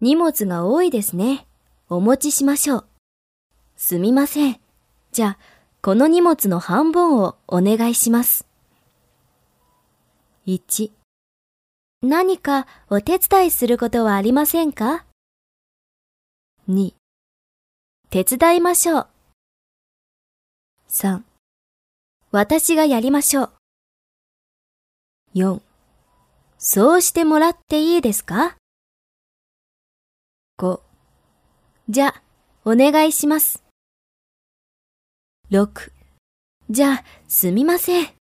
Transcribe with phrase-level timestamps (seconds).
[0.00, 1.46] 荷物が多いですね。
[1.88, 2.86] お持ちしましょう。
[3.76, 4.60] すみません。
[5.12, 5.38] じゃあ、
[5.80, 8.46] この荷物の半分をお願いします。
[10.46, 10.90] 1
[12.02, 15.06] 何かお手伝いすることはありませんか
[16.68, 16.92] ?2
[18.10, 19.06] 手伝いましょう。
[20.88, 21.22] 3
[22.32, 23.50] 私がやりましょう。
[25.34, 25.60] 4
[26.58, 28.56] そうしてもらっていいですか？
[30.58, 30.80] ?5
[31.88, 32.14] じゃ、
[32.64, 33.62] お願いします。
[35.50, 35.92] 6
[36.70, 38.15] じゃ、すみません。